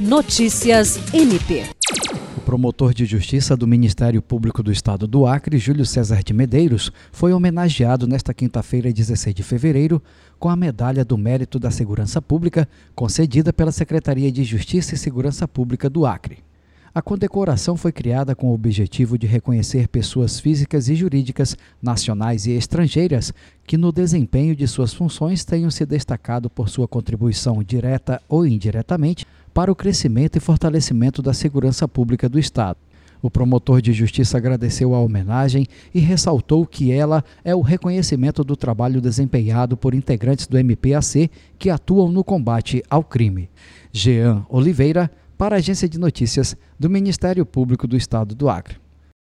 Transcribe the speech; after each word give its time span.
Notícias 0.00 0.98
MP. 1.12 1.66
O 2.34 2.40
promotor 2.40 2.94
de 2.94 3.04
justiça 3.04 3.54
do 3.54 3.66
Ministério 3.66 4.22
Público 4.22 4.62
do 4.62 4.72
Estado 4.72 5.06
do 5.06 5.26
Acre, 5.26 5.58
Júlio 5.58 5.84
César 5.84 6.22
de 6.22 6.32
Medeiros, 6.32 6.90
foi 7.12 7.34
homenageado 7.34 8.06
nesta 8.06 8.32
quinta-feira, 8.32 8.90
16 8.90 9.34
de 9.34 9.42
fevereiro, 9.42 10.02
com 10.38 10.48
a 10.48 10.56
Medalha 10.56 11.04
do 11.04 11.18
Mérito 11.18 11.58
da 11.58 11.70
Segurança 11.70 12.22
Pública, 12.22 12.66
concedida 12.94 13.52
pela 13.52 13.70
Secretaria 13.70 14.32
de 14.32 14.42
Justiça 14.42 14.94
e 14.94 14.98
Segurança 14.98 15.46
Pública 15.46 15.90
do 15.90 16.06
Acre. 16.06 16.38
A 16.92 17.02
condecoração 17.02 17.76
foi 17.76 17.92
criada 17.92 18.34
com 18.34 18.48
o 18.48 18.54
objetivo 18.54 19.18
de 19.18 19.26
reconhecer 19.26 19.86
pessoas 19.86 20.40
físicas 20.40 20.88
e 20.88 20.96
jurídicas, 20.96 21.56
nacionais 21.80 22.46
e 22.46 22.52
estrangeiras, 22.52 23.32
que 23.64 23.76
no 23.76 23.92
desempenho 23.92 24.56
de 24.56 24.66
suas 24.66 24.92
funções 24.92 25.44
tenham 25.44 25.70
se 25.70 25.86
destacado 25.86 26.50
por 26.50 26.68
sua 26.68 26.88
contribuição 26.88 27.62
direta 27.62 28.20
ou 28.28 28.44
indiretamente 28.44 29.24
para 29.60 29.70
o 29.70 29.76
crescimento 29.76 30.36
e 30.36 30.40
fortalecimento 30.40 31.20
da 31.20 31.34
segurança 31.34 31.86
pública 31.86 32.30
do 32.30 32.38
Estado. 32.38 32.78
O 33.20 33.30
promotor 33.30 33.82
de 33.82 33.92
justiça 33.92 34.38
agradeceu 34.38 34.94
a 34.94 35.00
homenagem 35.00 35.66
e 35.94 36.00
ressaltou 36.00 36.66
que 36.66 36.90
ela 36.90 37.22
é 37.44 37.54
o 37.54 37.60
reconhecimento 37.60 38.42
do 38.42 38.56
trabalho 38.56 39.02
desempenhado 39.02 39.76
por 39.76 39.92
integrantes 39.92 40.46
do 40.46 40.56
MPAC 40.56 41.30
que 41.58 41.68
atuam 41.68 42.10
no 42.10 42.24
combate 42.24 42.82
ao 42.88 43.04
crime. 43.04 43.50
Jean 43.92 44.46
Oliveira, 44.48 45.10
para 45.36 45.56
a 45.56 45.58
Agência 45.58 45.86
de 45.86 45.98
Notícias 45.98 46.56
do 46.78 46.88
Ministério 46.88 47.44
Público 47.44 47.86
do 47.86 47.98
Estado 47.98 48.34
do 48.34 48.48
Acre. 48.48 48.79